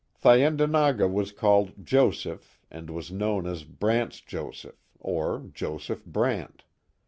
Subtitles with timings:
[0.19, 6.63] Thayendanegea was called Joseph, and was known as Brant's Joseph or Joseph Brant.